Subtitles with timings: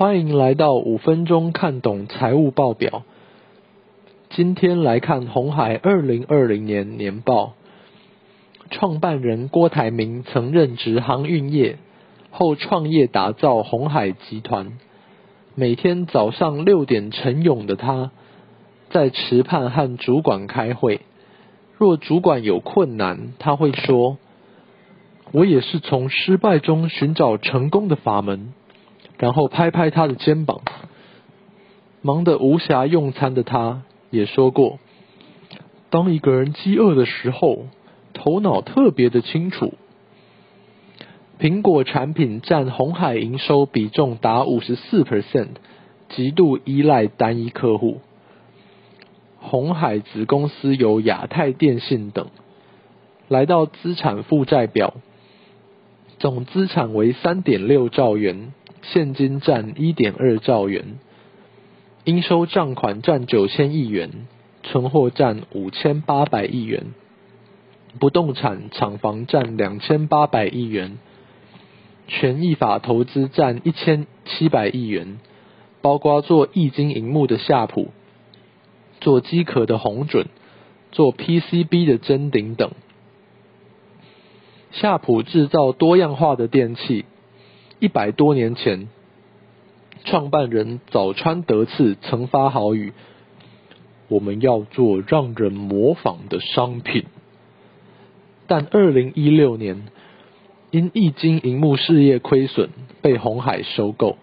[0.00, 3.02] 欢迎来到五分钟看懂财务报表。
[4.30, 7.52] 今天来看红海二零二零年年报。
[8.70, 11.76] 创办人郭台铭曾任职航运业，
[12.30, 14.72] 后创业打造红海集团。
[15.54, 18.10] 每天早上六点晨涌的他，
[18.88, 21.02] 在池畔和主管开会。
[21.76, 24.16] 若主管有困难，他会说
[25.32, 28.54] ：“我也是从失败中寻找成功的法门。”
[29.20, 30.62] 然后拍拍他的肩膀。
[32.02, 34.78] 忙得无暇用餐的他，也说过
[35.90, 37.66] ：“当一个人饥饿的时候，
[38.14, 39.74] 头脑特别的清楚。”
[41.38, 45.48] 苹果产品占红海营收比重达五十四 percent，
[46.08, 48.00] 极度依赖单一客户。
[49.38, 52.28] 红海子公司有亚太电信等。
[53.28, 54.94] 来到资产负债表，
[56.18, 58.52] 总资产为三点六兆元。
[58.82, 60.98] 现金占一点二兆元，
[62.04, 64.26] 应收账款占九千亿元，
[64.62, 66.86] 存货占五千八百亿元，
[67.98, 70.98] 不动产厂房占两千八百亿元，
[72.08, 75.20] 权益法投资占一千七百亿元，
[75.82, 77.90] 包括做液晶荧幕的夏普，
[79.00, 80.26] 做机壳的红准，
[80.90, 82.72] 做 PCB 的真鼎等。
[84.72, 87.04] 夏普制造多样化的电器。
[87.80, 88.88] 一百多年前，
[90.04, 92.92] 创办人早川德次曾发豪语
[94.08, 97.04] ：“我们要做让人模仿的商品。”
[98.46, 99.84] 但二零一六年，
[100.70, 102.68] 因液晶荧幕事业亏损，
[103.00, 104.18] 被红海收购，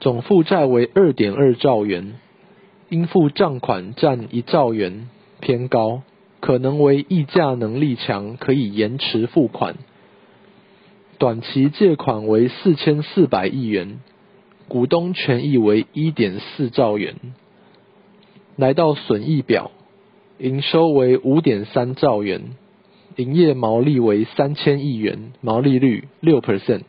[0.00, 2.14] 总负债为二点二兆元，
[2.90, 5.08] 应付账款占一兆元，
[5.40, 6.02] 偏高，
[6.40, 9.76] 可能为议价能力强，可以延迟付款。
[11.18, 14.00] 短期借款为四千四百亿元，
[14.68, 17.14] 股东权益为一点四兆元。
[18.56, 19.70] 来到损益表，
[20.38, 22.56] 营收为五点三兆元，
[23.16, 26.82] 营业毛利为三千亿元，毛利率六 percent，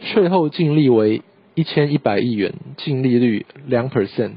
[0.00, 1.22] 税后净利为
[1.54, 4.34] 一千一百亿元，净利率两 percent。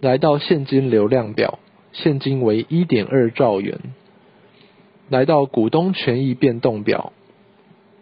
[0.00, 1.58] 来到现金流量表，
[1.92, 3.78] 现金为一点二兆元。
[5.08, 7.12] 来到股东权益变动表。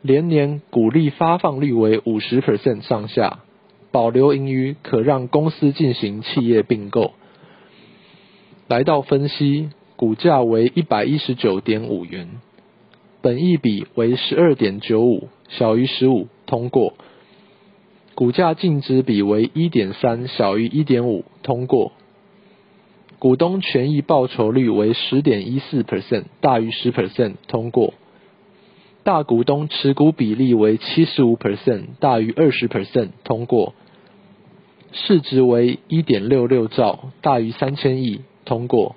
[0.09, 3.41] 连年股利发放率为五十 percent 上下，
[3.93, 7.13] 保留盈余可让公司进行企业并购。
[8.69, 12.27] 来到分析，股价为一百一十九点五元，
[13.21, 16.95] 本益比为十二点九五，小于十五，通过。
[18.15, 21.93] 股价净值比为一点三，小于一点五，通过。
[23.19, 27.93] 股东权益报酬率为十点一四 percent，大于十 percent，通过。
[29.05, 33.75] 大股东持股比例为七十五 percent，大于二十 percent，通过。
[34.93, 38.97] 市值为一点六六兆，大于三千亿，通过。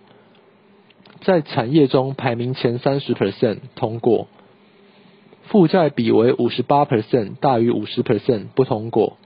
[1.22, 4.28] 在产业中排名前三十 percent，通过。
[5.44, 9.18] 负债比为五十八 percent，大于五十 percent，不通过。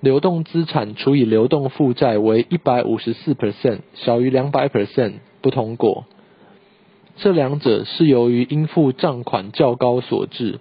[0.00, 6.06] 流动资产除以流动负债为一百五十四 percent，小于两百 percent，不通过。
[7.22, 10.58] 这两者是由于应付账款较高所致。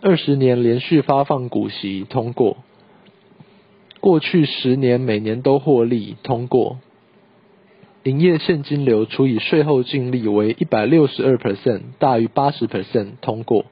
[0.00, 2.58] 二十年连续发放股息通过。
[3.98, 6.78] 过去十年每年都获利通过。
[8.04, 13.64] 营业现金流除以税后净利为一百六十二 percent，大于八十 percent 通过。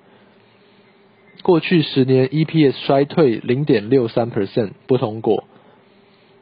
[1.42, 5.44] 过去十年 EPS 衰退零点六三 percent 不通过。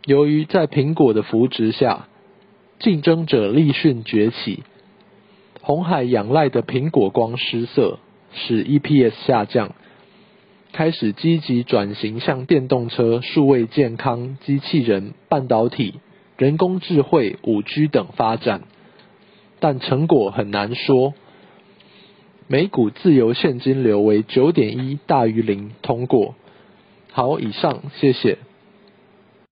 [0.06, 2.06] 由于在苹果的扶植下，
[2.78, 4.62] 竞争者立讯崛起。
[5.62, 7.98] 红海仰赖的苹果光失色，
[8.32, 9.74] 使 EPS 下降，
[10.72, 16.00] 开始积极转型向电动车、数位健康、机器人、半导体、
[16.38, 18.62] 人工智慧、五 G 等发展，
[19.58, 21.14] 但成果很难说。
[22.48, 26.34] 每股自由现金流为九点一，大于零，通过。
[27.12, 28.38] 好，以上，谢谢。